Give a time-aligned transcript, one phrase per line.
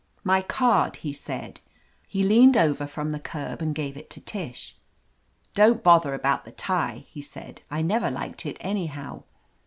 [0.23, 1.59] "My card," he said.
[2.07, 4.75] He leaned over from the curb and gave it to Tish,
[5.53, 7.61] "Don't bother about the tie," he said.
[7.69, 9.21] "I never liked it anyhow.